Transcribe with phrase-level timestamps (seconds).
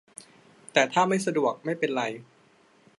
[0.73, 2.03] แต่ถ้าไม่สะดวกไม่เป็นไร